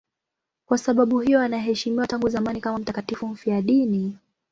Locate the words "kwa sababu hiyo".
0.65-1.39